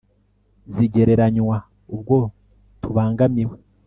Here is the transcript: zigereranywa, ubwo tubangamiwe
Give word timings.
zigereranywa, 0.73 1.57
ubwo 1.93 2.17
tubangamiwe 2.81 3.55